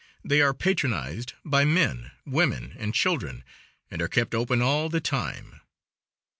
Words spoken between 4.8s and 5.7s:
the time.